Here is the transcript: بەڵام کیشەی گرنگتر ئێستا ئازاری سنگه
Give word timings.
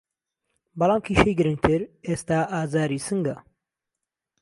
بەڵام 0.79 1.01
کیشەی 1.05 1.37
گرنگتر 1.39 1.79
ئێستا 2.07 2.39
ئازاری 2.53 2.99
سنگه 3.07 3.35